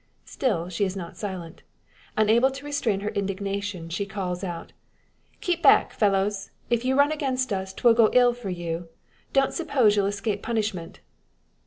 Still 0.25 0.67
she 0.67 0.83
is 0.83 0.95
not 0.95 1.15
silent. 1.15 1.61
Unable 2.17 2.49
to 2.49 2.65
restrain 2.65 3.01
her 3.01 3.09
indignation, 3.11 3.87
she 3.87 4.07
calls 4.07 4.43
out 4.43 4.73
"Keep 5.41 5.61
back, 5.61 5.93
fellows! 5.93 6.49
If 6.71 6.83
you 6.83 6.95
run 6.97 7.11
against 7.11 7.53
us, 7.53 7.71
'twill 7.71 7.93
go 7.93 8.09
ill 8.11 8.33
for 8.33 8.49
you. 8.49 8.89
Don't 9.31 9.53
suppose 9.53 9.95
you'll 9.95 10.07
escape 10.07 10.41
punishment." 10.41 11.01